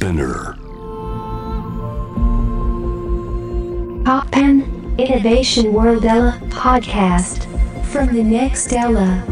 [0.00, 0.56] Spinner.
[4.02, 4.64] Poppen
[4.96, 7.46] Innovation World Ella Podcast.
[7.92, 9.22] From the next Ella.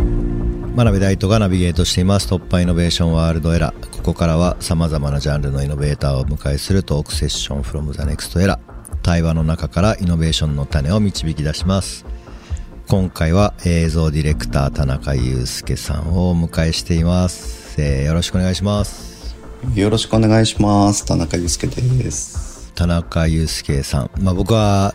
[0.76, 2.28] 真鍋大斗がナビゲートしています。
[2.28, 3.72] 突破イノベーションワールドエラ。
[3.72, 8.58] ーここからは様々なジャンルのイノベーターをお迎えするトークセッション from the next era
[9.02, 12.04] 対話の中からイノベーションの種を導き出します。
[12.88, 19.07] 今回は映像ディレクター田中祐介さんをお迎えしています、えーよろしくお願いします
[19.74, 21.04] よろしくお願いします。
[21.04, 22.72] 田中祐介です。
[22.74, 24.94] 田中祐介さん、まあ、僕は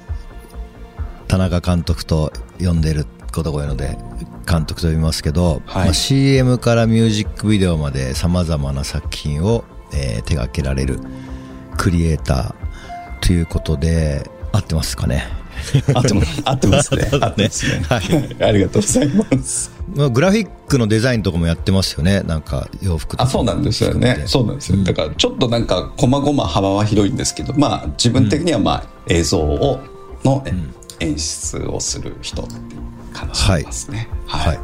[1.28, 3.98] 田中監督と呼んでることが多いので
[4.50, 11.00] 監督と呼びますけど、はいまあ、CM からミュージックビデオまでさまざまな作品を、えー手掛けられる
[11.78, 15.26] クリエイターということで合ってますかね、
[15.94, 16.42] 合ってます。
[16.46, 17.10] 合ってますね。
[17.12, 17.86] 合ってますね。
[17.88, 19.72] はいありがとうございます。
[19.96, 24.24] まあ、グラフィックのデザインとかもやってますよねなんか洋服とかあ、そうなんですよね。
[24.26, 24.84] そうなんですよ。
[24.84, 29.80] だからちょっとなんか細々幅は広いんですけど、まあ自分的にはまあ映像を
[30.24, 30.44] の
[31.00, 32.54] 演出をする人って
[33.14, 34.08] 感じますね。
[34.26, 34.60] はい。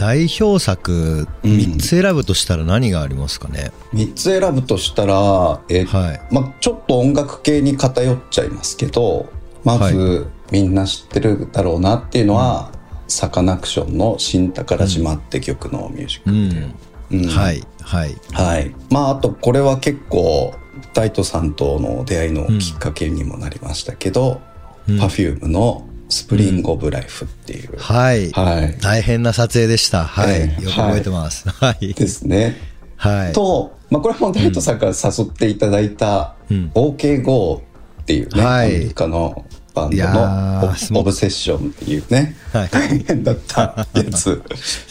[0.00, 9.28] 代表作3つ選ぶとしたら何がありますかね、3つ選ぶとしたら、えーはいまあ、ちょっと音楽系に偏っちゃいますけど
[9.64, 12.72] まず、はみんな知ってるだろうなっていうのは、
[13.10, 16.30] サカナクションの「新宝島」って曲のミュージック。
[16.30, 17.22] うん。
[17.24, 17.28] うん。
[17.28, 17.62] はい。
[17.82, 18.16] はい。
[18.32, 18.74] はい。
[18.88, 20.54] まああとこれは結構
[20.94, 24.40] 大斗さんとの出会いのきっかけにもなりましたけど、
[24.86, 28.78] Perfume の「スプリング・オブ・ライフ」っていう、はい、はい。
[28.80, 30.04] 大変な撮影でした。
[30.04, 30.62] はい、ええ。
[30.62, 31.48] よく覚えてます。
[31.48, 31.92] はい。
[31.92, 32.56] ですね。
[32.96, 33.32] はい。
[33.32, 36.70] と、まあ、これも大斗さんから誘っていただいたん。
[36.74, 38.76] OKGO っていうね、はい。
[38.76, 42.68] アメリカのバンドのーオオブセッションっていうね、はい。
[42.68, 44.42] 大変だったやつ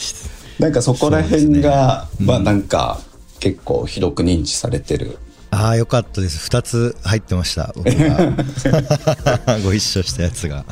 [0.59, 2.99] なんかそこら辺が、まあなんか
[3.39, 5.17] 結構広く認知されてる。
[5.51, 6.49] ああよかったです。
[6.49, 9.59] 2つ入ってました僕が。
[9.63, 10.65] ご一緒したやつが。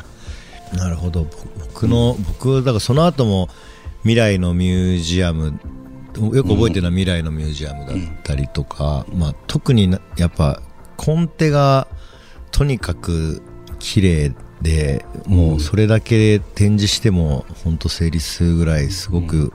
[0.72, 1.24] なるほど。
[1.24, 1.30] ぼ
[1.66, 3.48] 僕の僕だからその後も
[4.02, 5.58] 未来のミュージアム
[6.16, 10.60] よく覚えてるのは未来のミュージアムだったりとか、まあ、特になやっぱ
[10.96, 11.86] コンテが
[12.50, 13.42] とにかく
[13.78, 19.52] 綺麗でもうそれだけ展示しても本当成立するぐらいすごく、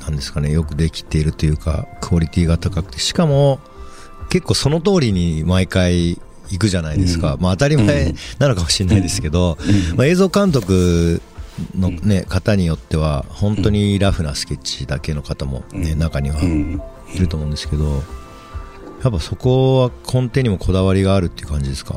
[0.00, 3.60] なんですかねよくできているというかクオリティが高くてしかも
[4.28, 6.18] 結構その通りに毎回
[6.50, 9.56] 行くじゃないですか、まあ当たり前なのかもしれないですけど、
[9.96, 11.22] まあ、映像監督
[11.76, 16.42] の、ね方によっては本当にラフなスケッチだけの方も、ね中には
[17.14, 18.02] いると思うんですけど
[19.02, 21.96] やっぱそこは根底にもこだわりがあるっていう感じですか？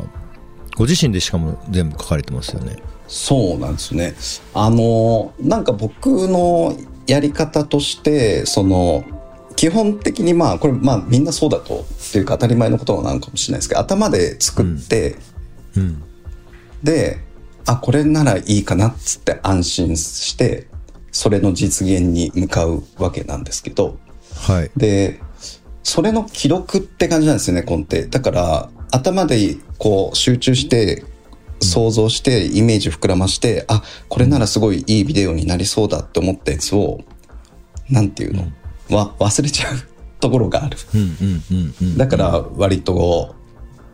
[0.78, 2.78] ご自身でしかも全部書かれてますよね。
[3.08, 4.14] そうなんですね。
[4.54, 6.78] あのなんか僕の
[7.08, 9.04] やり方としてその
[9.56, 15.16] 基本的にまあこれまあみんなそうだとっていうか当たり前のことなのかもしれないですけど頭で作って、
[15.76, 16.04] うん。
[16.84, 17.24] で
[17.66, 20.68] あこれならいいかなっつって安心して
[21.12, 23.98] それの実現に向かうわけなんですけど
[24.36, 24.72] はい。
[24.78, 25.20] で
[25.82, 28.08] それの記録って感じなんですよね根底。
[28.10, 31.04] だから頭でこう集中して
[31.62, 37.00] 想像してイメージ膨らまして、あこれならすごいいいビデオになりそうだって思ったやつを
[37.90, 38.44] なんていうの、
[38.90, 39.76] わ忘れちゃう
[40.20, 40.78] ところがある。
[40.94, 43.36] うんうんうんうんだから割と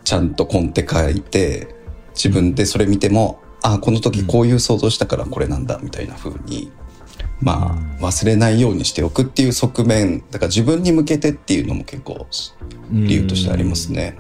[0.04, 1.68] ちゃんとコンテ書いて
[2.14, 6.70] 自分でそれ見ても、あこの時こういう想像したからこれなんだみたいな風に
[7.40, 12.28] まあ忘れないようにしておくっていう側面だから自分に向けてっていうのも結構
[12.92, 14.18] 理由としてありますね。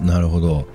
[0.00, 0.66] なるほど。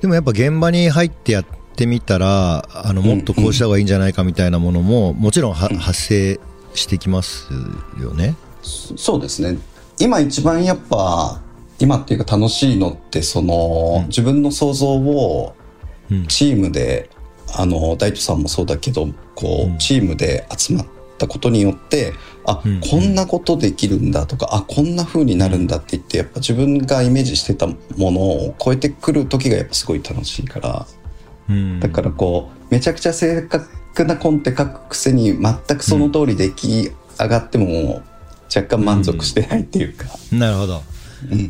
[0.00, 1.46] でもやっぱ現場に入ってやっ
[1.76, 6.40] てみたらあのもっとこうした方がいいんじゃないかみたいなものももちろんは発生
[6.74, 7.48] してきます
[8.00, 8.36] よね。
[8.62, 9.58] そうですね。
[9.98, 11.40] 今一番やっぱ
[11.78, 15.54] 今っていうか楽しいのってその、自分の想像を
[16.10, 16.26] うん。
[16.26, 17.10] チームで、
[17.56, 20.86] あの大斗さんもそうだけどこう、チームで集まっ
[21.24, 22.12] たことによって
[22.46, 27.76] あ、うんこんなことできるんだとかあこんな風になるんだって言ってやっぱ自分がイメージしてたも
[28.10, 30.86] のを超えてくる時がやっぱすごい楽しいから。
[31.48, 31.80] うん。
[31.80, 36.90] だからこうめちゃくちゃ正確なコンテ書くくせに全くその通り出来
[37.20, 38.02] 上がっても
[38.54, 40.82] 若干満足してないっていうか、なるほど。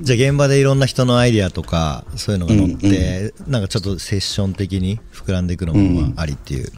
[0.03, 6.70] じゃあ現場でいろんな人のアイディアとかそういうのが載って、なんかちょっとセッション的に膨らんでいくのもまあありっていう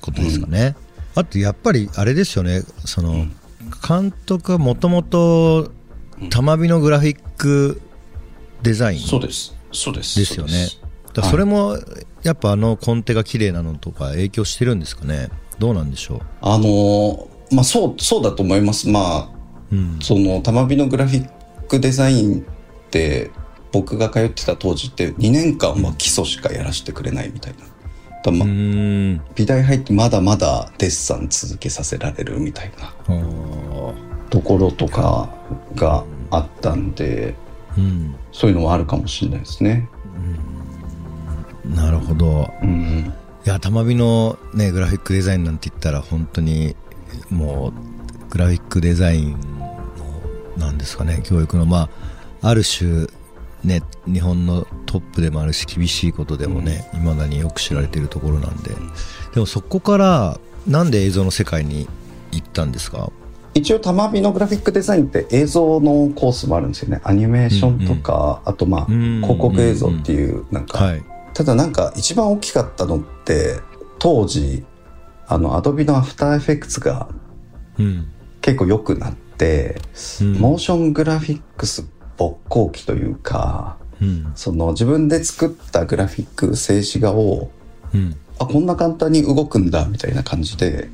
[0.00, 0.76] ことですかね、
[1.18, 2.62] あとやっぱりあれですよね。
[2.84, 3.26] その、
[3.86, 5.72] 監督はもともと
[6.30, 7.80] 玉火のグラフィック
[8.62, 9.54] デザインそうです。
[9.72, 10.18] そうです。
[10.18, 10.68] ですよね。
[11.14, 11.78] だそれも
[12.22, 15.28] やっぱあのコンテが綺麗なのとか影響してるんですかね。
[15.58, 16.20] どうなんでしょう。
[16.40, 18.88] あのーまあそうそうだと思います。
[18.88, 19.28] まあ
[19.72, 19.98] うん。
[20.02, 21.28] その玉火のグラフィッ
[21.66, 22.44] クデザインっ
[22.88, 23.30] って
[23.70, 27.58] 僕が通ってた当時って2年間は基礎しかやらせてくれないみたいな。
[28.30, 28.46] だま
[29.34, 32.92] 美大入ってまだまだデッサン続けさせられるみたいな
[34.30, 35.28] ところとか
[35.74, 37.34] があったんで
[37.76, 38.14] うん。
[38.32, 39.88] そういうのはあるかもしれないですね。
[41.64, 42.50] なるほど。
[42.62, 43.12] うん、
[43.44, 46.74] いや玉美のねグラフィックデザインなんて言ったら本当に
[47.30, 51.88] もうグラフィックデザインのなんですかね教育のま
[52.42, 53.06] あある種
[53.64, 58.70] ね日本のトップでもあるし厳しいことでもねいま、未だによく知られているところなんで。
[59.34, 61.88] でもそこからなんで映像の世界に
[62.32, 63.10] 行ったんですか？
[63.54, 67.00] 一応玉美のグラフィックデザインって映像のコースもあるんですよね。
[67.02, 71.02] アニメーションとか、あとまあうん広告映像っていうなんか、はい。
[71.34, 73.56] ただなんか一番大きかったのって
[73.98, 74.64] 当時
[75.26, 77.08] あのアドビのアフターエフェクツが
[77.78, 78.08] うん。
[78.40, 79.80] 結構良くなって、
[80.20, 80.32] うん。
[80.34, 81.88] モーショングラフィックス
[82.18, 84.32] 勃興期というかうん。
[84.34, 87.50] その自分で作ったグラフィック静止画を
[87.94, 88.16] うん。
[88.38, 90.88] あこんな簡単に動くんだみたいな感じで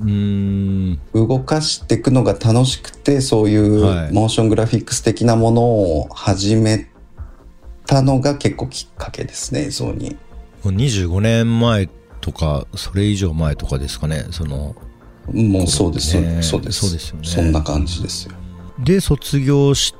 [0.00, 1.00] うーん。
[1.12, 4.12] 動かしていくのが楽しくてそういうはい。
[4.12, 6.88] モーショングラフィックス的なものを始め
[7.86, 10.16] たのが結構きっかけですね映像に。
[10.64, 11.88] もう25年前
[12.20, 14.76] とかそれ以上前とかですかねその。
[15.32, 16.42] もうそうです、ね。
[16.42, 16.80] そうです。
[16.80, 17.28] そうですよね。
[17.28, 18.34] そんな感じですよ。
[18.78, 19.94] で卒業し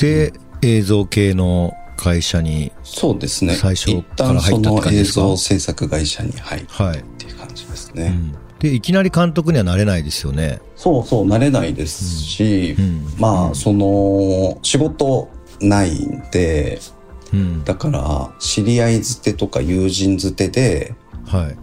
[0.00, 0.32] て
[0.62, 3.54] 映像系の会社にそうですね。
[3.54, 5.20] 最初一から入ったっての映感じですか？
[5.20, 8.06] 像制作会社に入ったはい、っていう感じですね。
[8.06, 10.60] うん、でいきなり監督にはなれないですよね。
[10.76, 13.06] そうそう慣れないですし、うん。
[13.18, 15.28] まあその仕事
[15.60, 16.80] ないんで
[17.34, 17.64] うん。
[17.64, 20.94] だから知り合いづてとか友人づてで
[21.26, 21.56] はい。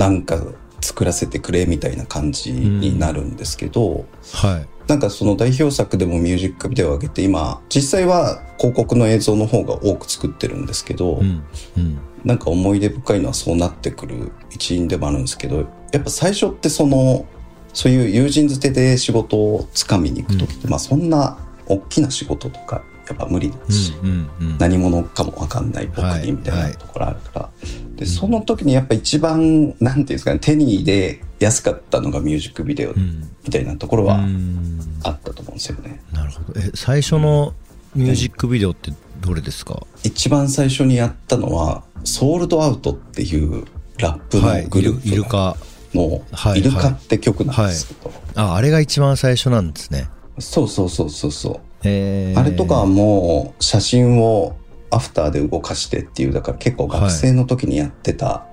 [0.00, 0.42] なんか
[0.80, 11.42] 作らせてくれみたいな感じになるんですけど、はいなんかその代表作でもミュージックビデオを上げて今実際は広告の映像の方が多く作ってるんですけど、うん
[11.76, 11.98] うん。
[12.24, 17.26] なんか思い出深いのはそうなってくる一因でもあるんですけどやっぱ最初ってその
[17.72, 24.58] そういう友人づてで仕事をつかみに行く時って、まあそんな大きな仕事とかやっぱ無理ですし、うんうんうん。
[24.58, 27.50] 何者かも分かんない僕はいにみたいなところあるから、
[27.96, 33.28] でその時にやっぱ一番なんていうんですかね手に入れやすかったのがミュージックビデオうん。
[33.44, 34.80] みたいなところはうん。
[35.04, 36.00] あったと思うんですよね。
[36.12, 36.60] なるほど。
[36.60, 37.54] え最初の
[37.94, 43.64] ミュージックビデオってどれですか、一番最初にやったのは「ソールドアウト」っていう
[43.98, 44.66] ラップのはい。
[44.66, 45.56] グルイルイループがカ。
[45.94, 46.60] のはい。
[46.60, 50.08] イルカって曲なんですけど、ああれが一番最初なんですね。
[50.38, 52.38] そうそうそうそうそう、えー。
[52.38, 54.56] あれとかはもう写真を
[54.90, 58.44] アフターで動かしてっていうだから結構学生の時にやってた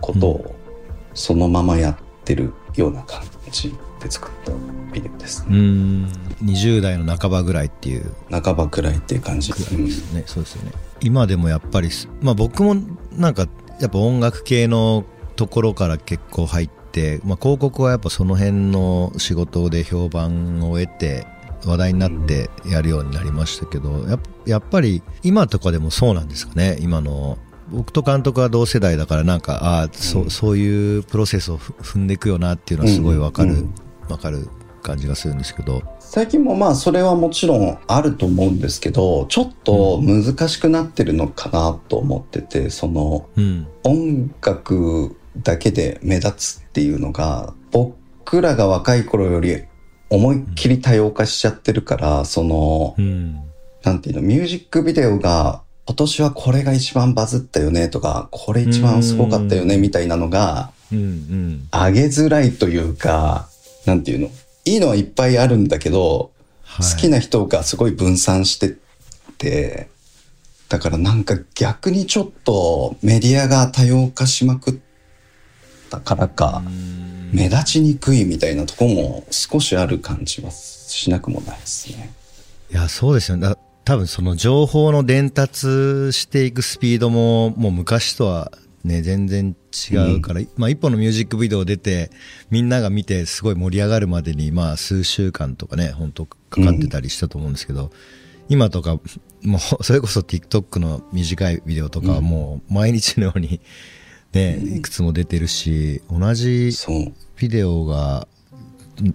[0.00, 0.54] ことを
[1.14, 1.96] そのままやっ
[2.28, 4.52] てるような感じで作った
[4.92, 6.04] ビデオですうね、ん
[6.42, 8.12] 20代の半ばぐらいっていう。
[8.30, 10.72] 半ばくらいっていう感じ、ですね、そうですよね。
[11.00, 12.76] 今でもやっぱりすまあ僕も
[13.16, 13.48] なんか
[13.80, 15.04] やっぱ音楽系の
[15.36, 21.26] ところから結構入って、まあ、広告はやっぱその辺の仕事で評判を得て
[21.64, 24.04] 話題になってやるようになりましたけど
[24.46, 26.76] やっぱり今とかでもそうなんですかね？
[26.80, 27.38] 今の
[27.70, 33.74] 僕と監督は同世代だからなんかああそ,、そういうプロセスをふ踏んでいくよなっていうのはすごいわかる、うん
[34.08, 34.48] わかる
[34.82, 35.82] 感じがするんですけど。
[36.00, 43.66] 最近もまあそれはもちろんあると思うんですけどちょっと難しくなってるのかなと思っててそのうん。
[43.84, 49.64] 音楽だけで目立つっていうのが僕らが若い頃より
[50.08, 53.42] 思いっきり多様化しちゃってるからそのうん。
[53.84, 61.68] なんていうのミュージックビデオが今年はこれが一番バズったよねとかこれ一番すごかったよねみたいなのがうんうん。
[61.72, 63.48] 上げづらいというか
[63.86, 64.28] なんていうの？
[64.66, 66.30] いいのはいっぱいあるんだけど
[66.62, 66.94] はい。
[66.94, 68.76] 好きな人がすごい分散して
[69.38, 69.88] て
[70.68, 74.74] だからなんか逆にちょっとメディアが多様化しまくっ
[75.88, 76.62] たからか
[77.32, 82.12] 目立ちにくいみたいなとこも少しある感じはしなくもないですね。
[82.70, 83.54] いや、そうですよね。
[83.88, 88.52] だ多分その情報の伝達していくスピードももう昔とは
[88.84, 89.56] ね、全然
[89.90, 92.10] 違うから、まあ一本のミュージックビデオ出て、
[92.48, 97.90] みんなが見てすごい盛り上がるまでに、まあ数週間とかね、本当かかってたりしたと思うんですけど、
[98.48, 98.94] 今とか、
[99.42, 103.60] もうそれこそ TikTok の短いビデオとかはもう毎日のように
[104.32, 106.70] ね、いくつも出てるし、同じ。
[107.36, 108.28] ビデオが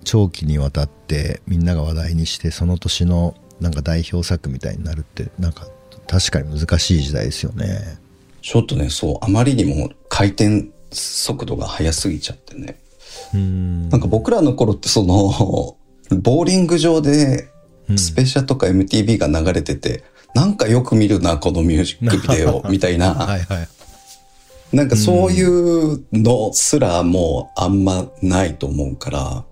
[0.03, 5.67] 長期にわたってみんなが話題にしてその年のなんか代表作みたいになるってなんか
[6.07, 7.97] 確かに難しい時代ですよね。
[8.41, 12.79] ちょっとね、そう、あまりにも回転速度が速すぎちゃってね。
[13.33, 15.77] うんなんか僕らの頃ってその、
[16.21, 17.49] ボーリング場で
[17.95, 20.03] スペシャとか MTV が流れてて、
[20.35, 23.13] なんかよく見るな、このミュージックビデオ、 みたいな。
[23.13, 23.67] はいはい。
[24.75, 29.43] なんかそういうのすらもうあんまないと思うから、や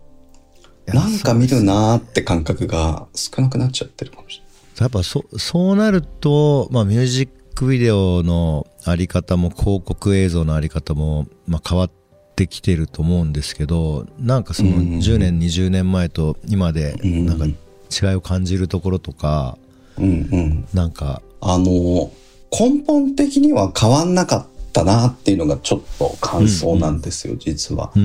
[0.94, 4.52] なんか見るなーって感覚が少なくなっちゃってるかもしれない。
[4.82, 11.92] やっぱそそうなると、まあ、ミュージックビデオのあり方も広告映像のあり方も、まあ、変わっ
[12.36, 19.58] てきてると思うんですけどなんかそのうん10年20年前と今でうんなんか違いを感じるところとか
[19.98, 20.68] うんうん。
[20.74, 22.12] なんかあの、
[22.52, 27.92] 根本的には変わんなかったなっていうのがちょっと感想なんですよ、実は。
[27.96, 28.00] う。
[28.00, 28.02] ー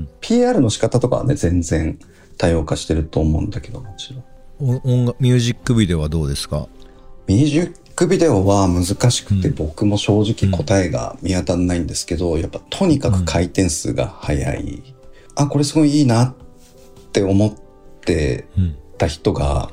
[0.00, 1.98] ん PR の仕方とかはね、全然
[2.38, 4.24] 多様化してると思うんだけど、もちろん。
[4.62, 6.68] お音楽ミュージックビデオはどうですか？
[7.26, 9.54] ミュージックビデオは難しくて、うん。
[9.54, 14.82] 僕も正直答えが見当たらないんですけど、やっぱとにかく回転数が速い。
[15.36, 16.34] あ、これすごいいいなっ
[17.12, 17.54] て思っ
[18.04, 18.76] てうん。
[18.98, 19.70] た人が、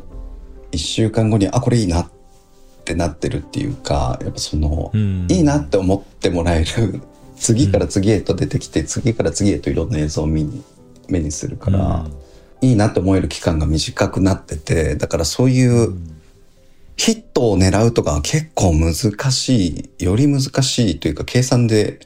[0.72, 2.17] 一週間後に、あ、これいいなって
[2.96, 5.28] なってるっていうか、やっぱその、うん。
[5.30, 7.02] いいなって思ってもらえる、
[7.36, 10.64] 次から次へと出てきて、次から次へといろんな映像を見に、
[11.10, 12.06] 目にするから、
[12.62, 15.94] いいなって思える期間が短くなってて、だからそういう、
[16.96, 18.94] ヒットを狙うとかは結構難
[19.32, 22.00] しい、より難しいというか計算で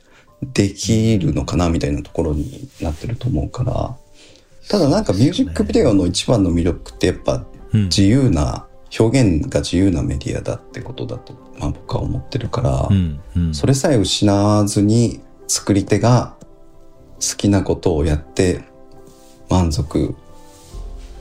[0.53, 3.95] できるのかなみたいなところになってると思うから、
[4.67, 7.83] ただなんかミュージックビデオの一番の魅力ってやっぱうん。
[7.85, 8.65] 自由な、
[8.97, 13.53] 表現が自由なメディアだってことだと、まあ僕は思ってるから、うんうん。
[13.53, 16.35] それさえ失わずに作り手が
[17.15, 18.63] 好きなことをやって
[19.49, 20.15] 満足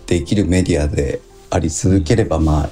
[0.06, 2.70] できるメディアであり続ければまあ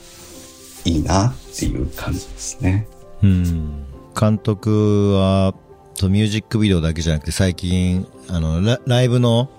[0.85, 2.89] いいなっていう感じですね。
[3.23, 3.85] うん。
[4.19, 5.55] 監督は
[6.03, 9.51] ミュージックビデオだけじゃなくて最近あのラライブの、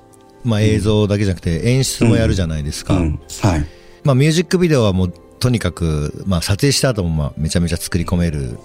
[0.43, 3.65] まあ、映像だけじゃなくて演出もやるじゃないですか、うん、はい。
[4.03, 8.59] まあ、ミュージックビデオはもうとにかく、まあ、撮影した後もまあめちゃめちゃ作り込める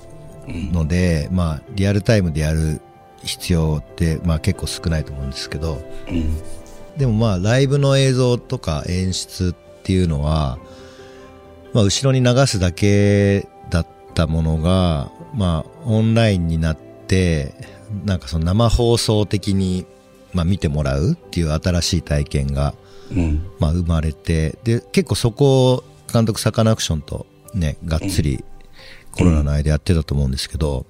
[0.46, 2.80] ので、まあ、リアルタイムでやる
[3.22, 5.80] 必要って、まあ、結構少ないと思うんですけど。
[6.08, 6.36] うん、
[6.98, 10.58] でもまあライブの映像とか演出っていうのは、
[11.72, 17.54] まあ、後ろに流すだけだったものが、まあ、オンラインになって
[18.04, 19.86] なんかその生放送的に、
[20.32, 22.74] まあ、見てもらうっていう新しい体験が、
[23.10, 28.44] うん、まあ、生まれてで結構そこを監督サカナクションとねがっつり
[29.10, 30.86] コロナの間やってたと思うんですけど、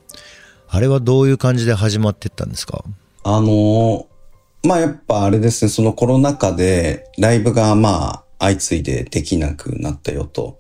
[0.69, 2.85] あれはどういう感じで始まってったんですか？
[3.25, 4.07] あのー
[4.67, 10.59] まあやっぱあれですね、そのコロナ禍でライブがまあ相次いでできなくなったよと。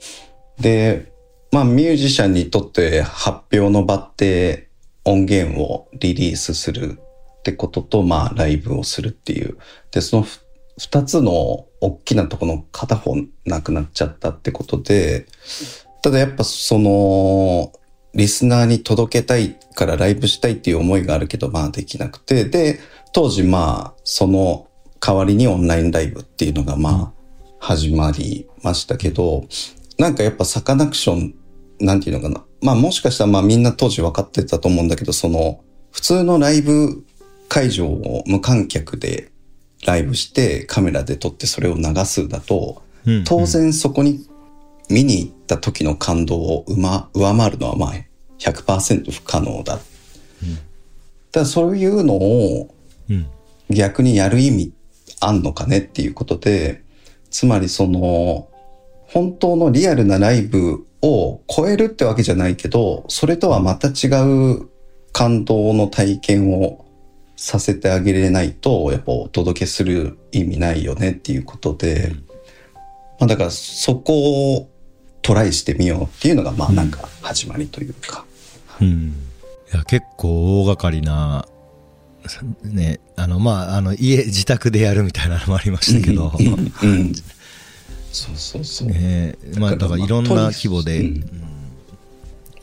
[0.61, 1.11] で、
[1.51, 4.69] まあミュージシャンにとって発表の場って
[5.07, 6.99] 音源をリリースする
[7.39, 9.57] ってことと、まあライブをするっていう。
[9.91, 10.27] で、その
[10.79, 13.15] ふ二つの大きなところの片方
[13.45, 15.27] なくなっちゃったってことで、
[16.03, 17.73] ただやっぱその、
[18.15, 22.79] リスナーに届けたいからライブしたいっていう思いがあるけど、まあできなくて、で、
[23.13, 24.69] 当時まあ、その
[25.01, 27.13] 代わりにオンラインライブっていうのがまあ、
[27.59, 29.45] 始まりましたけど、
[29.99, 31.35] なんかやっぱサカナクション、
[31.81, 32.45] なんていうのかな。
[32.63, 37.05] まあもしかしたらまあみんな当時分かってたと思うんだけど、その、普通のライブ
[37.49, 39.31] 会場を無観客で
[39.85, 44.27] ライブしてカメラで撮ってそれを流すだと、うん当然そこに
[44.89, 47.93] 見に行った時の感動を上回上回るのはまあ
[48.39, 49.79] 100%不可能だ。
[51.33, 52.75] ただそういうのを
[53.11, 53.27] うん。
[53.71, 54.73] 逆にやる意味
[55.21, 56.83] あんのかねっていうことで、
[57.31, 58.49] つまりその
[59.07, 64.69] 本当のリアルなライブを超えるってわけじゃないけど、それとはまた違う
[65.13, 66.84] 感動の体験を
[67.45, 72.17] させてあげれないと、やっぱお届けする意味ないよねっていうことで、
[73.21, 74.71] まあだからそこを
[75.21, 78.25] トライしてみようっていうのがまあなんか始まりというか。
[78.81, 79.15] うん
[79.73, 81.47] いや結構大掛かりな
[82.63, 87.13] ねあのまああの家自宅でやるみたいなのもありましたけど、うん。
[88.11, 88.89] そうそうそう。
[88.89, 91.31] ねまあだからいろんな規模でうん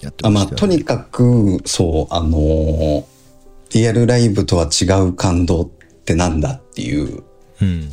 [0.01, 3.10] やってあまあ、ましたよねとにかく、そう、あのー
[3.73, 5.69] リアルライブとは違う感動っ
[6.05, 7.23] てなんだっていう、
[7.61, 7.89] うん。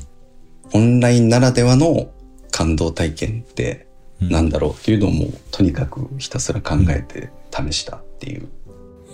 [0.72, 2.10] オンラインならではの
[2.50, 3.86] 感動体験って
[4.20, 8.48] なんだろうっていうのも、とにかくひたすら考えて試したっていう。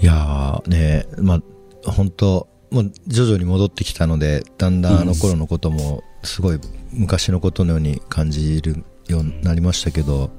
[0.01, 1.41] いやーねま
[1.87, 6.59] あ本当もう徐々に戻ってきたのでだんだんあの頃のこともすごい
[6.91, 10.31] 昔のことのように感じるようになりましたけど、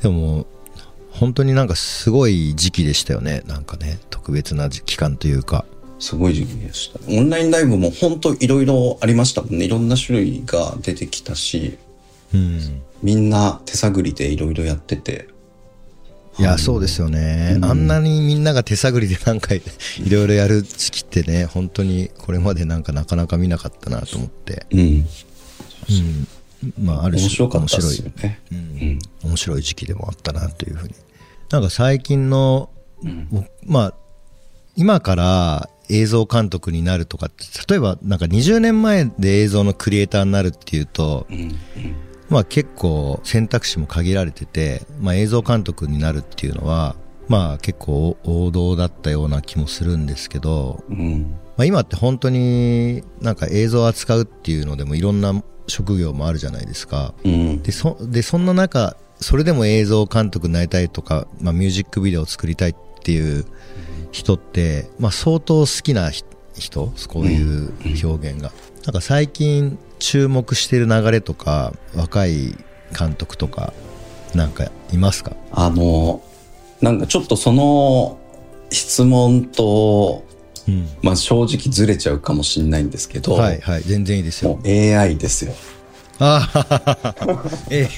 [0.00, 0.46] でも
[1.18, 3.42] 本当になんかすごい時期でしたよね。
[3.46, 5.64] なんかね特別な期間というか。
[5.98, 7.00] すごい時期でした。
[7.08, 9.64] オンラインライブも本当いろいろありましたもんね。
[9.64, 11.78] いろんな種類が出てきたし、
[12.34, 12.82] うん。
[13.02, 15.28] みんな手探りでいろいろやってて、
[16.38, 17.64] いやそうですよね、うん。
[17.64, 19.62] あんなにみんなが手探りでなんかい
[20.10, 24.80] ろいろやる時期ってね本当にこれまでなんかなかなか見なかったなと思って、うん。
[24.80, 26.28] うん、
[26.82, 28.40] まあある種面白かったで面白いすよね。
[28.52, 30.94] うん面白い時期でもあったなというふうに
[31.50, 32.70] なんか最近の、
[33.30, 33.94] ぼまあ
[34.76, 41.56] 今から映像監督になるとかって例えばなんか20年前で映像のクリエイターになるっていうと、うん。
[42.28, 46.96] まあ結構選択肢も限られてて、まあ映像監督になるっていうのは、
[47.28, 51.38] まあ結構王道だったような気もするんですけど、うん。
[51.56, 57.14] まあ今って本当になんか映像を扱うっていうのでもいろんな職業もあるじゃないですか。
[57.24, 57.62] うん。
[57.62, 63.46] で、そ、で、そんな中、それでも映像監督になりたいとか、まあミュージックビデオを作りたいっていう
[64.12, 67.72] 人って、まあ相当好きなひ人、こういう
[68.04, 68.52] 表現が。
[68.84, 72.54] なんか最近注目してる流れとか、若い
[72.96, 73.72] 監督とか、
[74.34, 75.32] なんかいますか？
[75.50, 76.22] あの、
[76.82, 78.18] なんかちょっとその
[78.70, 80.25] 質問と、
[80.68, 80.88] うん。
[81.02, 84.60] まあ正直ずれちゃうかもしれないんですけど、はいはい、全然いいですよも。
[84.64, 85.54] う AI ですよ。
[86.18, 87.14] ああ、
[87.70, 87.88] AI、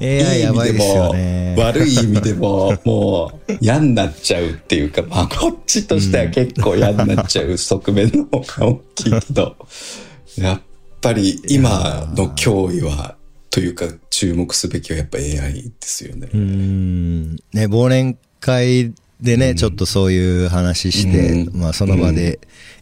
[0.00, 1.54] AI やばいですよね。
[1.58, 9.56] 悪い意味でも、もう嫌になっちゃうっていうか、まあこっちとしては結構嫌になっちゃう側面の方が大きいけど、
[10.38, 10.60] やっ
[11.00, 13.16] ぱり今の脅威は、
[13.50, 16.28] というか注目すべきはやっぱ AI ですよね。
[16.32, 17.32] うーん。
[17.52, 22.40] ね、忘年会でね、ちょっとそういう話して、うんまあその場で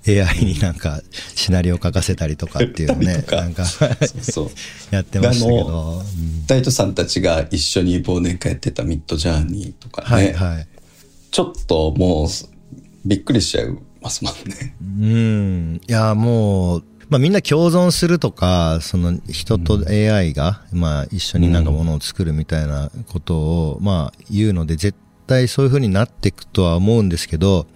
[0.09, 1.03] AI になんか
[1.35, 3.65] シナリオ書かせたりとかっていうのね、 なんか。
[4.91, 6.03] やってましたけあど。
[6.47, 10.67] 大斗さんたちが一緒に忘年会やってたミッドジャーニーとかね、はいはい。
[11.31, 12.29] ちょっともう
[13.05, 13.67] びっくりしちゃい
[14.01, 14.75] ますもんね。
[14.81, 15.81] うん。
[15.87, 24.97] いや、もう、まあみんな共存するとか、その人と AI が、まあ一緒になんかものを作るみたいなことを、まあ言うので、絶
[25.31, 27.67] 対そういう風になっていくとは思うんですけど、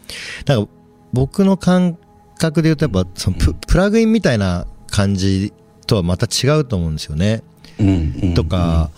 [0.47, 0.71] なんか
[1.13, 1.97] 僕の感
[2.39, 5.53] 覚で言うとやっぱそのププラグインみたいな感じ
[5.87, 7.43] とはまた違うと思うんですよね。
[7.79, 8.35] うんうん。
[8.35, 8.91] とか、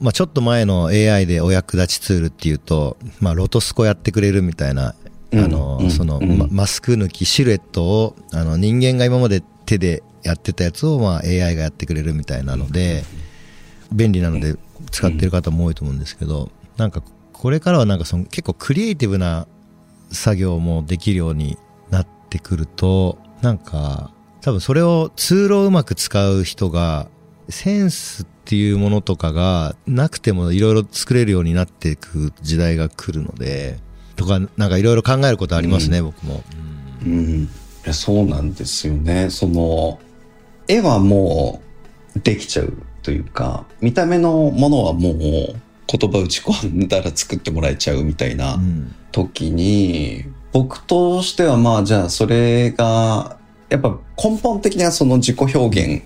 [0.00, 4.94] まあちょっと前の AI でお役立ちツールっていうと、まあロトスコやってくれるみたいな、
[5.32, 13.04] あの、うんその、マスク抜きシルエットを、あの人間が今まで手でやってたやつを、まあ AI がやってくれるみたいなので、
[13.92, 14.56] 便利なので
[14.90, 17.02] 使ってる方も多いと思うんですけど、なんか
[17.40, 19.46] これからはなんかその結構クリエイティブな
[20.12, 21.56] 作業もできるように
[21.88, 27.08] なってくると、なんか多分それをツールをうまく使う人が
[27.48, 33.78] センスっていうものとかがなくてもいろいろ作れるようになっていく時代が来るので、
[34.16, 36.42] とかなんかいろいろ考えることありますね、僕も。
[37.06, 37.48] うん、い
[37.86, 39.30] やそうなんですよね。
[39.30, 39.98] その
[40.68, 41.62] 絵はも
[42.14, 45.14] うできちゃうというか見た目のものはもう
[45.90, 48.94] 言葉打ち込んだら作ってもらえちゃうみたいなうん。
[49.12, 56.04] 時に、僕としてはまあじゃあそれがやっぱ根本的にはその自己表現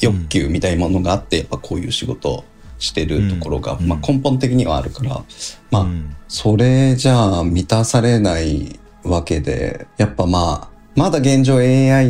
[0.00, 2.44] 欲求みたいなものがあってやっぱこういう仕事を
[2.78, 3.88] してるところが、うん。
[3.88, 5.24] まあ、根本的にはあるから、
[5.70, 6.16] まあ、うん。
[6.28, 12.06] それじゃあ満たされないわけで、やっぱまあ、まだ現状 AI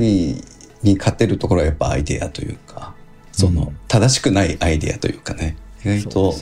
[0.83, 2.95] に勝てるところはやっぱアイデアというか、
[3.31, 3.79] その、うん。
[3.87, 5.57] 正しくないアイデアというかね、
[5.95, 6.35] 意外と。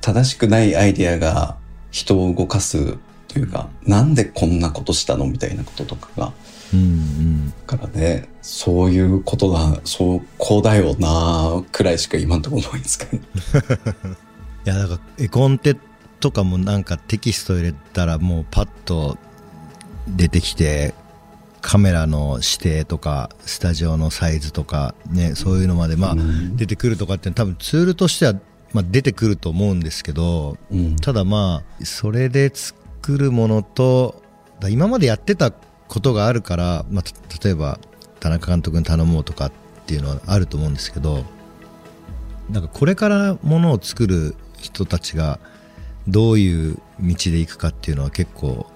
[0.00, 1.56] 正しくないアイデアが
[1.92, 6.32] 人を動かすというか、なんでこんなことしたのみたいなこととかが、
[6.74, 7.54] うんうん。
[7.66, 13.20] からね、そういうことだ、そう、こうだよなくらいしか今のところないんですかね。
[14.66, 15.76] いやだから絵コンテ
[16.20, 19.18] とかもなんかテキスト入れたらもうパッと
[20.06, 20.94] 出てきて
[21.62, 28.34] カメラの指定とかスタジオのサイズとかねそういうのまでまあうん出てくるとかって多分ツールとしては
[28.72, 30.96] まあ出てくると思うんですけどうん。
[30.96, 34.22] ただまあそれで作るものと
[34.60, 37.78] だ今までやってたことがあるから、まあ、た例えば
[38.20, 39.52] 田中監督に頼もうとかっ
[39.86, 41.24] ていうのはあると思うんですけど
[42.50, 45.38] なんかこれからものを作る人たちが
[46.08, 48.66] どういう道で行くかっていうのは結構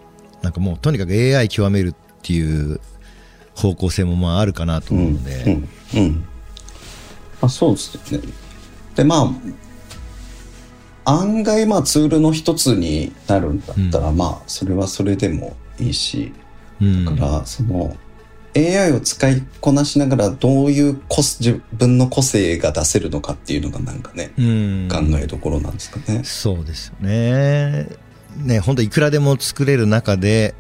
[0.42, 1.94] なんかもうとにかく AI 極める
[2.26, 2.80] っていう
[3.54, 6.24] 方向性もまああるかなと思うので、うんうんうん。
[7.40, 8.28] あそうですよね。
[8.96, 9.32] でま
[11.04, 16.32] あ案外まあツールの一つになるんだったら、まあそれはそれでもいいし
[16.80, 17.04] うん。
[17.04, 17.96] だからその
[18.56, 24.88] AI を使いこなしながらどういう個自分の個性が出せるのかっていうのがなんかね、うん。
[24.90, 26.24] 考えどころなんですかね。
[26.24, 27.86] そうですよね。
[28.36, 30.54] ね、本当いくらでも作れる中で、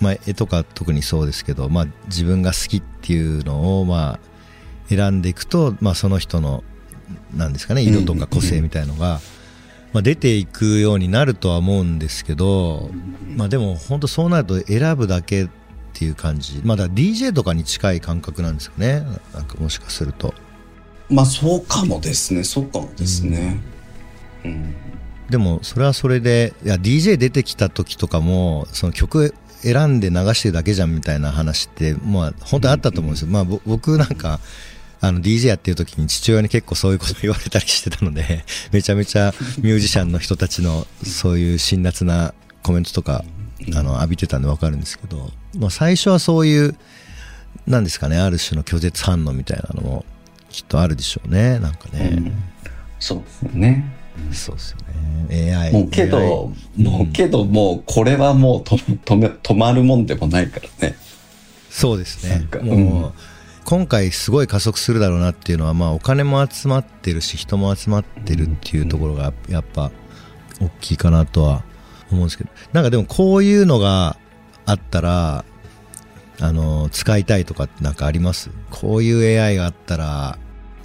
[0.00, 4.20] まあ、絵とか特にそうですけど、まあ、自分が好きっていうのを、まあ、
[4.88, 6.64] 選んでいくと、まあ、その人の、
[7.34, 9.20] なんですかね、色とか個性みたいのが、
[9.92, 12.90] まあ、出ていくようになるとは思うんですけど、
[13.36, 15.48] まあ、でも本当そうなると選ぶだけっ
[15.92, 16.60] ていう感じ。
[16.64, 19.04] まだ DJ とかに近い感覚なんですよね。
[19.34, 20.32] なんかもしかすると。
[21.08, 22.44] まあそうかもですね。
[22.44, 23.60] そうかもですね。
[24.44, 24.74] うん。
[25.28, 34.40] でもそれはそれでいや DJ 出てきた時とかもその曲選んで流してるだけじゃんみたいな話ってまあ本当にあったと思うんですよ、まあぼ僕なんか
[35.00, 43.24] あの DJ やってる時に父親に結構そういうこと言われたりしてたので めちゃめちゃミュージシャンの人たちのそういう辛辣なコメントとか
[43.74, 46.76] あの浴びてたんでわかるんですけど、まあ、最初はそういう
[47.66, 50.04] なんですかねある種の拒絶反応みたいなのも
[50.50, 52.32] きっとあるでしょうねなんかね、
[52.98, 53.99] そうですよね
[54.32, 54.78] そうですよ
[55.28, 55.54] ね。
[55.54, 60.96] AI もうけど、もうけどもうこれはもうと止め止まるもんでもないからね。
[61.70, 62.48] そうですね。
[62.62, 63.12] もう、うん。
[63.64, 69.92] 今回すごい加速するだろうなっていうのは、まあ、お金も集まってるし人も集まってるっていうところがやっぱ
[70.60, 71.62] 大きいかなとは
[72.10, 72.50] 思うんですけど。
[72.72, 74.16] なんかでもこういうのが
[74.66, 75.44] あったら
[76.40, 78.50] あの使いたいとかってなんかあります？
[78.70, 80.38] こういう AI があったら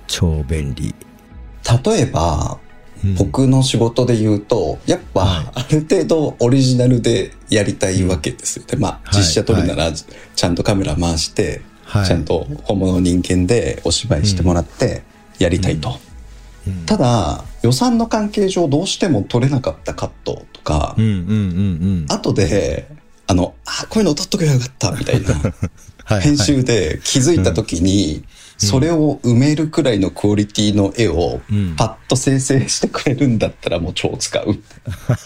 [0.05, 0.93] 超便利、
[1.85, 2.64] 例えばうん
[3.17, 5.45] 僕の仕事で言うとやっぱはい。
[5.55, 8.65] ある程度オリジナルでやりたいわけですよ。
[8.65, 9.21] でまあはい。
[9.21, 12.05] 実写撮るならちゃんとカメラ回して、はい。
[12.05, 15.03] ちゃんと本物の人間でお芝居してもらって
[15.39, 15.99] やりたいと。
[16.67, 16.85] うん。
[16.85, 21.33] ただ予算の関係上どうしても撮れなかったカットとか、うんうんうんう
[22.03, 22.05] ん。
[22.09, 22.87] 後で
[23.27, 25.33] あのあこういうの撮っとけばよかったみたいな
[26.05, 26.21] はい。
[26.21, 28.23] 編集で気づいた時に、
[28.57, 31.75] それを埋めるくらいのクオリティの絵をうん。
[31.75, 34.57] パッと生成してくれるんだったらもう超使う。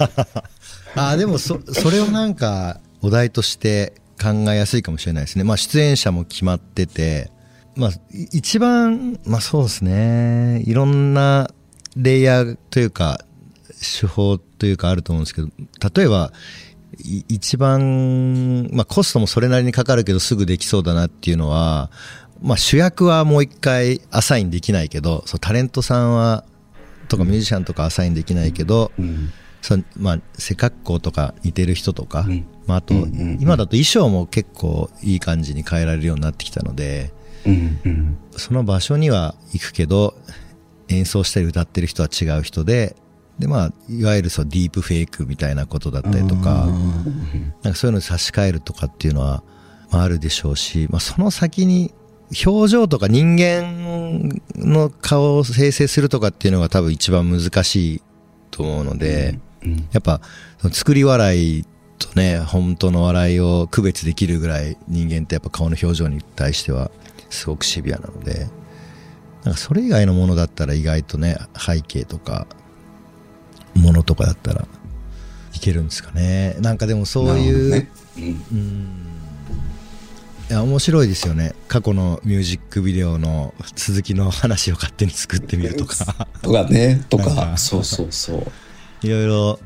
[0.96, 5.44] あーでもそそれをなんかお題として考えやすいかもしれないですね。
[5.44, 7.32] まあ出演者も決まってて。
[7.76, 10.64] まあい一番まあそうですね。
[10.66, 11.50] いろんな
[11.96, 13.24] レイヤーというか
[14.02, 15.50] 手法というかあると思うんですけど
[15.96, 16.34] 例えば
[17.04, 21.92] い一番、まあ、コストもそれなりにかかるけどすぐできそうだなっていうのは、
[22.42, 26.46] まあ、主役はもう一回アサインできないけどそうタレントさんは
[27.10, 29.32] とかミュージシャンとかアサインできないけど、うん。
[29.62, 32.46] そのまあ、背格好とか似てる人とか、うん。
[32.66, 33.38] まあ、あと、うんうんうん。
[33.42, 37.12] 今だと衣装も結構いい感じに変えられるようになってきたので
[37.46, 38.18] うんうん。
[38.38, 40.16] その場所には行くけど
[40.88, 42.96] 演奏したり歌ってる人は違う人で
[43.38, 46.68] で、まあ、いわゆるそうディープフェイクみたいなことだったりとか
[47.64, 49.44] なんかそういうのに差し替えるとかっていうのは、
[49.92, 51.94] まあ、あるでしょうし、まあ、その先に
[52.46, 58.02] 表情とか人間の顔を生成するとかっていうのが多分一番難しい
[58.52, 59.90] と思うので、うん。
[59.92, 60.22] やっぱ
[60.72, 61.66] 作り笑い
[61.98, 66.92] とね本当の笑いを区別できるぐらい人間ってやっぱ顔の表情に対しては
[67.30, 68.48] すごくシビアなので
[69.44, 72.48] なんかそれ以外のものだったら意外とね背景とか
[73.76, 74.66] ものとかだったら
[75.54, 76.56] いけるんですかね。
[76.60, 77.90] なんかでもそういう、ね。
[78.52, 79.19] うん
[80.50, 81.54] いや面白いですよね。
[81.68, 86.28] 過去のミュージックビデオの続きの話を勝手に作ってみるとか。
[86.42, 87.36] とかねとか。
[87.36, 87.58] か。
[87.58, 89.08] そうそうそう。
[89.08, 89.60] いろいろ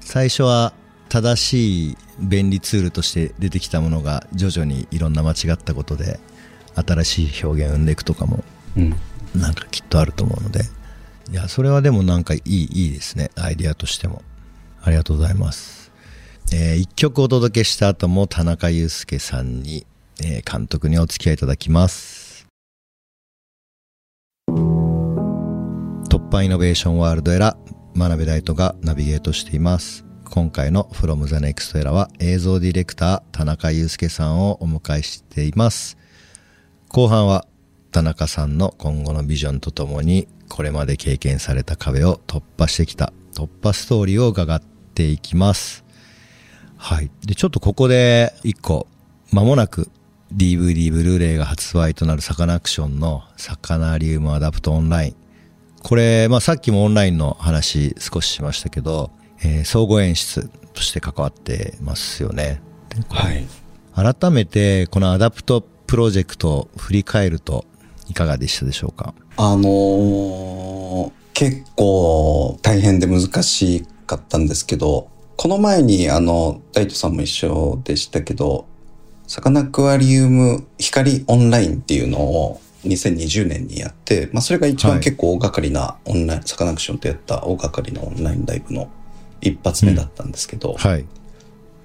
[0.00, 0.72] 最初は
[1.10, 6.18] 正しい便利ツールとして出てきたものが徐々にいろんな間違ったことで
[6.74, 8.42] 新しい表現を生んでいくとかも
[8.76, 8.94] うん。
[9.34, 10.64] なんかきっとあると思うので。
[11.30, 13.30] いやそれはでもなんかいいいいですね。
[13.36, 14.22] アイディアとしても。
[14.82, 15.92] ありがとうございます、
[16.52, 19.86] え1曲お届けした後も田中裕介さんに、
[20.24, 22.46] えー監督にお付き合いいただきます。
[26.08, 30.04] 突破イノベーションワールドエラー真鍋大斗がナビゲートしています。
[30.24, 35.98] 今回の From the Next Era は映像ディレクター田中裕介さんをお迎えしています。
[36.88, 37.46] 後半は
[37.90, 44.60] 田中さんの今後のビジョンとともにこれまで経験された壁を突破してきた突破ストーリーを伺っ
[44.94, 45.84] ていきます。
[46.76, 47.10] はい。
[47.24, 48.86] でちょっとここで一個
[49.32, 49.90] 間もなく
[50.36, 55.16] DVD ブルーレイが発売となるサカナクションのサカナリウムアダプトオンライン。
[55.82, 59.10] これ、まあ、さっきもオンラインの話少ししましたけど、
[59.44, 62.62] えー総合演出として関わってますよね。
[63.10, 63.46] はい。
[63.94, 67.66] 改めてこのアダプトプロジェクトを振り返ると
[68.08, 69.14] いかがでしたでしょうか？
[69.36, 78.66] あのー結構大変で難しかったんですけどこの前にあの大斗さんも一緒でしたけど
[79.32, 84.92] サカナクアリウム光オンラインっていうのを2020年にやって、まあ、それが一はい。
[84.92, 88.90] 番結構大掛かりなオンライン、サカナクションとやった大掛かりなオンラインライブの
[89.40, 91.06] 一発目だったんですけど、はい。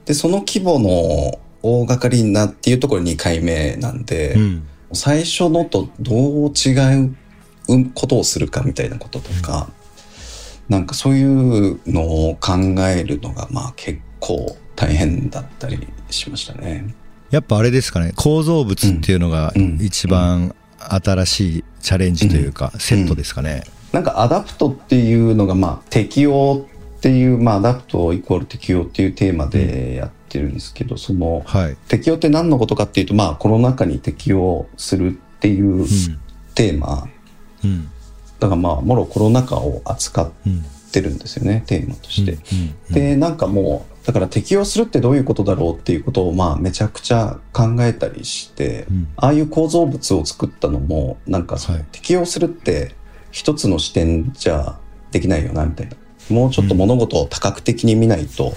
[0.04, 4.68] でその規模の大掛かりなっていうところ2回目なんで、うん。
[4.92, 7.16] 最初のとどう違う
[7.94, 9.70] ことをするかみたいなこととか、
[10.68, 12.58] なんかそういうのを考
[12.90, 16.94] えるのがまあ結構大変だったりしましたね。
[17.30, 19.78] やっぱあれですかね構造物っていうのがうん。
[19.82, 26.66] 一番新しいチャレンジというかセットですかね、なんかアダプトっていうのがまあ適応
[26.98, 35.86] っていうまあアダプトイコール適応っていうテーマでやってるんですけど、そのはい、適応って何のことかっていうとまあコロナ禍に適応するっていう
[36.56, 37.08] テーマ、
[37.64, 37.90] うん。
[38.40, 42.38] だからまあもろコロナ禍を扱っうんてるんですよねテーマとして。
[42.90, 42.94] うん。
[42.94, 49.08] でなんかもうだから適応するってどういうことだろうっていうことをまあめちゃくちゃ考えたりして、うん。
[49.18, 51.88] ああいう構造物を作ったのもなんかそのはい。
[51.92, 52.96] 適応するって
[53.32, 54.80] 一つの視点じゃ
[55.12, 55.98] できないよなみたいな。
[56.30, 58.54] もうちょっと物事を多角的に見ないと、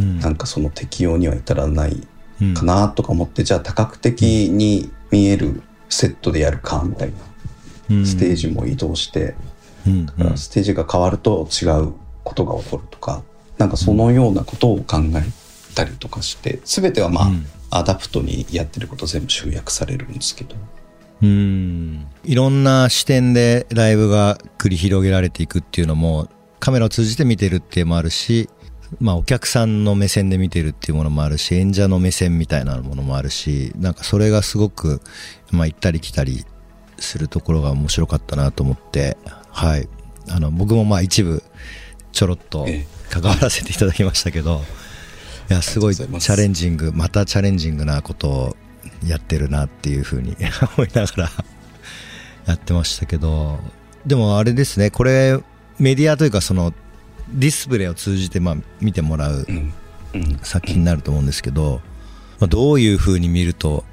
[0.00, 0.18] うん。
[0.18, 2.04] なんかその適応には至らない
[2.40, 7.12] うんかなとか思って、じゃあ多角的に見えるセットでやるかみたい
[7.88, 7.96] な。
[7.98, 8.04] うん。
[8.04, 9.36] ステージも移動して、
[9.86, 10.06] うん。
[10.06, 11.92] だからステージが変わると違う
[12.24, 13.22] ことが起こるとか
[13.58, 17.46] なんかそのようなことを考えたりとかして全てはまあ、うん。
[17.70, 20.56] アダプトにやってること全部集約されるんですけど。
[21.22, 22.06] うん。
[22.24, 26.28] いろんな視点でライブが繰り広げられていくっていうのも
[26.60, 28.48] カメラを通じて見てるっていうのもあるし、
[29.00, 35.02] まあ、お客さんの目線で見てるっていうものもあるし演者の目線みたいなものもあるしなんかそれがすごく、
[35.50, 36.44] まあ、行ったり来たり
[36.98, 39.18] するところが面白かったなと思って、
[39.50, 39.88] はい、
[40.30, 41.42] あの僕もまあ一部
[42.12, 44.62] ちょろっとえ関わらせていただきましたけど、
[45.50, 48.56] いやすごいチャレンジングまたチャレンジングなことを
[49.06, 50.36] やってるなっていうふうに
[50.76, 51.30] 思いながら
[52.46, 53.58] やってましたけど
[54.04, 55.38] でもあれですねこれ
[55.78, 56.74] メディアというかその
[57.32, 59.46] ディスプレイを通じてまあ見てもらう
[60.42, 61.80] 作品になると思うんですけど、
[62.40, 63.84] まあ、どういうふうに見ると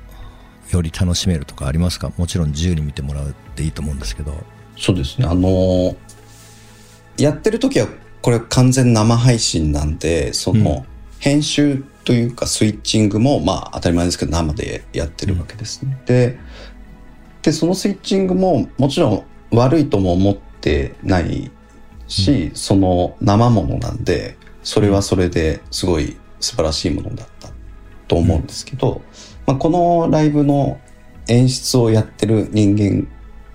[0.71, 2.12] より楽しめるとかありますか？
[2.17, 4.43] もちろん自由に見てもらうっていいと思うんですけど。
[4.78, 5.25] そうですね。
[5.28, 5.95] あのー
[7.17, 7.88] やってる時は
[8.26, 10.84] これ完全生配信なんでその、
[11.20, 16.02] 編集というかスイッチングもまあ当たり前ですけど生でやってるわけですね。
[16.08, 16.40] で
[17.44, 21.52] でそのスイッチングももちろん悪いとも思ってない
[22.08, 27.50] し、その生ものなんでそれはそれですごい素晴らしいものだった
[28.08, 29.04] と思うんですけど、
[29.46, 30.80] まあ、このライブの
[31.28, 33.08] 演出をやってる人間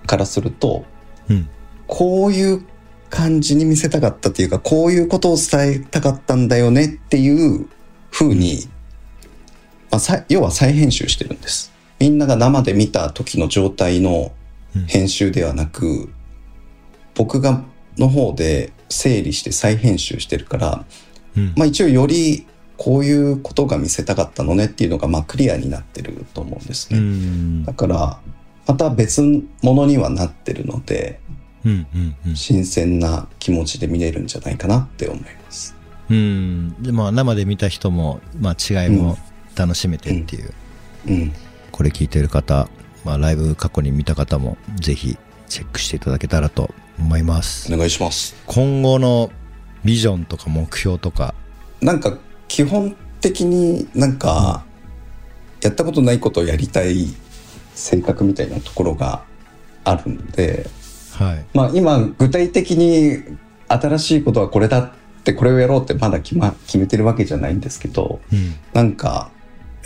[0.07, 0.85] からすると
[1.27, 1.49] うん。
[1.87, 2.65] こういう
[3.11, 7.67] 感じに見せたかったっていうか、こういうことを伝えたかったんだよねっていう
[8.09, 8.67] 風に、
[9.91, 11.71] まあ、さ要は再編集してるんです。
[11.99, 14.31] みんなが生で見た時の状態の
[14.87, 16.09] 編集ではなく、
[17.13, 17.63] 僕が
[17.97, 20.85] の方で整理して再編集してるから、
[21.35, 22.47] うんまあ一応より
[22.77, 26.99] こういうことが見せたかったのねっていうのがまあクリアになってると思うんですうね。
[26.99, 28.19] んだから、
[28.67, 29.21] また別
[29.61, 31.40] 物にはなってるので、うんうんうん
[32.33, 35.75] 新鮮な気持ちで見れるんじゃないかなって思います。
[36.09, 36.81] うん。
[36.81, 39.17] でまあ生で見た人も、まあ、違いも
[39.55, 40.53] 楽しめてっていう、
[41.07, 41.33] うん。
[41.71, 42.67] これ聞いてる方、
[43.05, 47.73] まあ、ライブ過去に見た方もぜひチェックしていただけたらと思います。
[47.73, 48.35] お願いします。
[48.47, 49.31] 今後の
[49.83, 51.33] ビジョンとか目標とか。
[51.81, 54.65] なんか基本的になんか、
[55.61, 57.07] やったことないことをやりたい
[57.75, 59.23] 性格みたいなところが
[59.83, 60.69] あるんで、
[61.21, 61.45] はい。
[61.53, 64.91] まあ今具体的に新しいことはこれだっ
[65.23, 68.55] てこれをやろうってまだ決,、ま、決めてるわけじゃないんですけど、うん。
[68.73, 69.31] なんか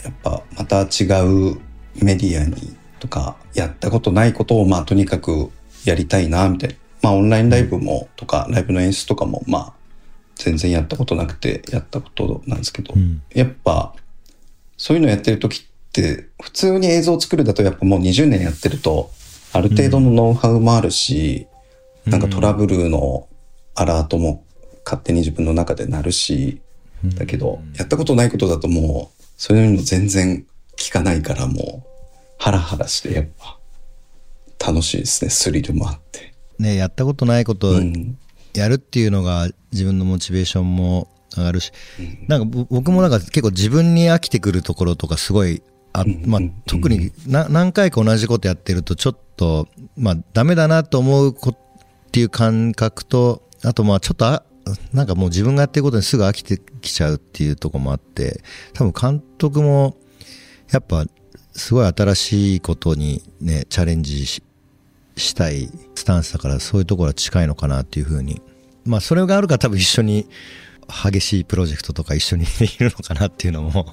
[0.04, 1.60] やっぱまた違う
[2.02, 5.52] メディアにとかやったことないことをまあとにかく
[5.84, 6.76] やりたいなみたいな。
[7.02, 9.74] まあオンラインライブもとかライブの演出とかもまあ
[10.36, 13.22] 全然やったことなくてやったことなんですけど、うん。
[13.34, 13.94] やっぱ
[14.78, 19.12] そういうのやってる時って普通に映像を作るだとやっぱもう20年やってると
[19.56, 21.48] ある程度のノウハウもあるし、
[22.06, 23.30] なんかトラブルの
[23.74, 24.46] アラートも
[24.84, 26.62] 勝手に自分の中でなるし、
[27.18, 31.90] だけど、やったことないことだともう、そういうの全然聞かないからもう、
[32.38, 33.58] ハラハラしてやっぱ、
[34.60, 35.32] 楽しいですね。
[35.32, 36.34] スリルもあって。
[36.60, 37.76] ねやったことないこと。
[38.54, 41.72] やるっていうのが自分のモチベーションも上がるし、
[42.28, 45.62] なんかぼ僕もなんか結構自分に飽きてくるところとかすごい
[45.94, 49.68] あ、まあ、特にな何回か同じことやってるとちょっと、
[49.98, 54.44] まあ、ダメだなと思うこっていう感覚とあとまあちょっとあ
[54.94, 58.42] なんかもう自分がやってることにすぐ飽きてきちゃうっていうとこもあって
[58.74, 59.98] 多分監督も
[60.72, 61.06] やっぱ
[61.54, 64.44] すごい新しいことにねチャレンジし
[65.18, 68.42] したいスタンスだからそういうところは近いのかなっていうふうに。
[68.86, 70.28] まあそれがあるから多分一緒に
[70.88, 73.88] 激しいプロジェクトとか一緒にできるのかなっていうのも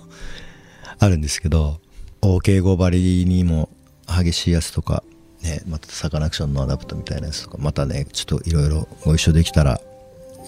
[0.98, 1.80] あるんですけど
[2.20, 3.70] OK5 バリにも
[4.06, 5.02] 激しいやつとか
[5.42, 9.80] ねまたサカナクションのアダプトみたいなやつとかまたねちょっといろいろご一緒できたら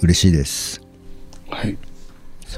[0.02, 0.80] 嬉しいです
[1.48, 1.76] はい。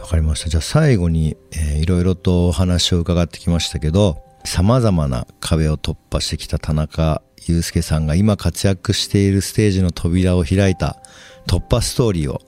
[0.01, 10.97] わかりましたじゃあ最後に、えーいろいろとお話を伺ってきましたけどさまざまな壁を突破してきた田中裕介さんが今活躍しているステージの扉を開いた
[11.47, 12.41] 突破ストーリーを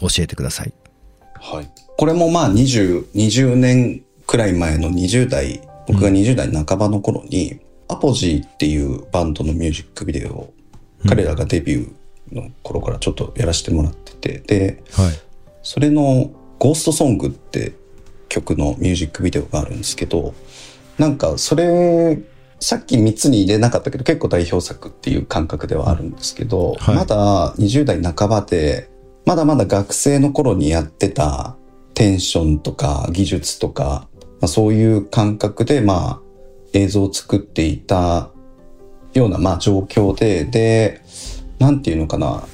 [0.00, 0.72] 教えてください
[1.40, 1.70] はい。
[1.96, 10.54] これもまあ20、20年くらい前の20代、僕が20代半ばの頃に、アポジーっていうバンドのミュージックビデオを、
[11.08, 15.12] 彼らがデビューの頃からちょっとやらせてもらってて、で、はい。
[15.62, 17.72] それのゴーストソングって
[18.28, 20.34] 曲のミュージックビデオがあるんですけど、
[20.98, 22.18] なんかそれ、
[22.60, 26.94] さっき3つに入れなかったけど結構代表作っていう感覚ではあるんですけど、はい。
[26.94, 28.88] まだ20代半ばで、
[29.26, 31.56] まだまだ学生の頃にやってた
[31.94, 34.06] テンションとか技術とか、
[34.40, 36.29] まあ、そういう感覚でまあ
[36.72, 38.30] 映像を作っていた
[39.14, 41.02] ようなまあ状況で、で、
[41.58, 42.44] なんていうのかな、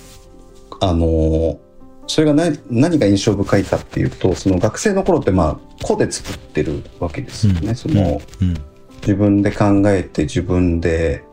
[0.81, 1.59] あの、
[2.07, 7.75] それが何何が印象深いかっていうと、その学生の頃ってまあ、個で作ってるわけですよね。
[7.75, 8.55] その、うん。
[9.03, 11.25] 自分で考えて自分で、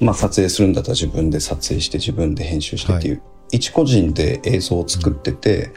[0.00, 5.72] まあ撮影するんだったら自分で撮影して自分で編集してっていう、一個人で映像を作ってて、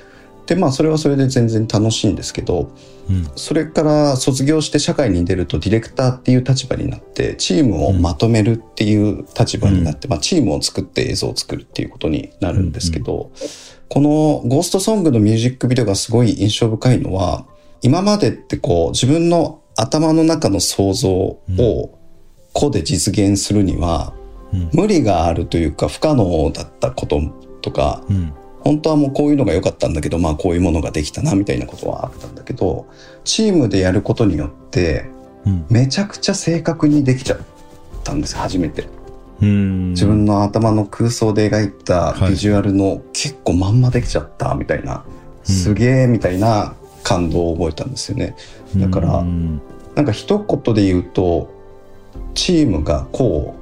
[0.50, 2.72] でまあそれはそれで全然楽しいんですけど、
[3.08, 3.30] うん。
[3.36, 13.32] それから卒業して社会に出るとディレクターっていう立場になってチームをまとめるっていう立場になって、まあ、チームを作って映像を作るっていうことになるんですけど、
[13.90, 17.46] この「ゴーストソング」のミュージックビデオがすごい印象深いのは
[17.84, 21.40] 今までってこう自分の頭の中の想像を
[22.54, 24.14] 個で実現するには
[24.52, 24.70] うん。
[24.74, 27.22] 無理があるというか不可能だったこと
[27.62, 32.88] とかうん本当はもうこういうのが良かったんだけどまあこういうものができたなみたいなことはあったんだけど
[33.24, 35.10] チームでやることによって
[35.46, 35.66] うん。
[35.70, 37.40] めちゃくちゃ正確にできちゃっ
[38.04, 38.88] たんです初めて。
[39.42, 39.90] うん。
[39.92, 42.32] 自分の頭の空想で描いたはい。
[42.32, 45.04] ビジュアルの結構まんまできちゃったみたいな、
[45.48, 45.56] うん。
[45.56, 48.36] すげえみたいな感動を覚えたんですよね。
[48.76, 49.62] だからうん。
[49.96, 51.50] なんか一言で言うと
[52.34, 53.56] チームが個を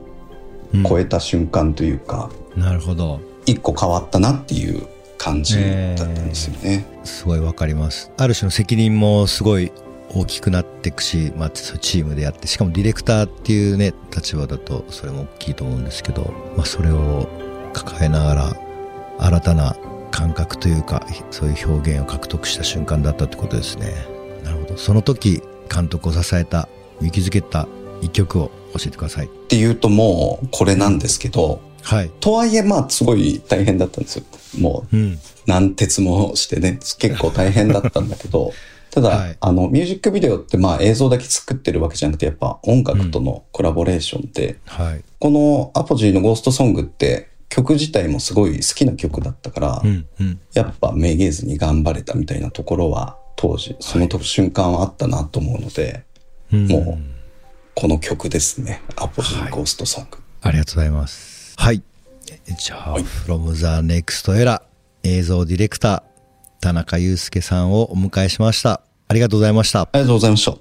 [0.73, 0.83] うん。
[0.83, 4.85] 超えた瞬間というか、なるほど一個変わったなっていう
[5.17, 6.85] 感じだったんですよね。
[7.03, 8.11] すごいわかります。
[8.17, 9.71] ある種の責任もすごい
[10.13, 17.27] 大きくなっていくし、まあ、チームでやってしかもディレクターっていうね立場だとそれも大きいと思うんですけど、まあ、それを
[17.73, 18.57] 抱えながら
[19.19, 19.75] 新たな
[20.11, 23.93] 感覚というかそういう表現を獲得した瞬間だったってことですね。
[24.43, 24.77] なるほど。
[24.77, 25.41] その時
[25.73, 27.67] 監督を支えた勇気づけた
[28.01, 29.25] 一曲を教えてください。
[29.25, 34.25] っていうともうこれなんですけど、はいとはいえまあすごい大変だったんですよ。
[34.59, 38.51] もううん何鉄もしてね、結構大変だったんだけど、
[38.91, 56.03] ただ、はいあの、ミュージックビデオってまあ映像だけ作ってるわけじゃなくて、やっぱ音楽とのコラボレーションで、はいこのアポジーのゴーストソングって曲自体もすごい好きな曲だったから、うんうんやっぱめげずに頑張れたみたいなところは当時、その時瞬間はあったなと思うので、
[56.51, 57.17] うんもう
[57.75, 58.81] この曲ですね。
[58.95, 60.17] アポジーのゴーストソング。
[60.41, 61.26] ありがとうございます。
[61.57, 61.83] はい。
[62.57, 64.61] じゃあ「FromTheNextEra」
[65.03, 66.03] 映像ディレクター
[66.61, 68.81] 田中裕介さんをお迎えしました。
[69.09, 69.81] ありがとうございました。
[69.81, 70.57] ありがとうございました、